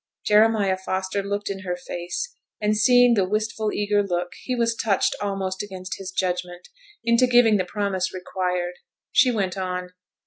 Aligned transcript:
Jeremiah 0.25 0.77
Foster 0.77 1.21
looked 1.21 1.47
in 1.51 1.59
her 1.59 1.75
face, 1.77 2.35
and 2.59 2.75
seeing 2.75 3.13
the 3.13 3.29
wistful, 3.29 3.71
eager 3.71 4.01
look, 4.01 4.29
he 4.41 4.55
was 4.55 4.73
touched 4.73 5.15
almost 5.21 5.61
against 5.61 5.99
his 5.99 6.09
judgment 6.09 6.69
into 7.03 7.27
giving 7.27 7.57
the 7.57 7.65
promise 7.65 8.11
required; 8.11 8.73
she 9.11 9.29
went 9.29 9.59
on. 9.59 9.91